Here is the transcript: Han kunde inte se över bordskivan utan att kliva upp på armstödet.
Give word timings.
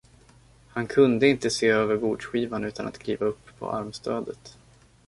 Han 0.69 0.87
kunde 0.87 1.27
inte 1.27 1.49
se 1.49 1.67
över 1.67 1.97
bordskivan 1.97 2.63
utan 2.63 2.87
att 2.87 2.97
kliva 2.97 3.25
upp 3.25 3.59
på 3.59 3.71
armstödet. 3.71 4.57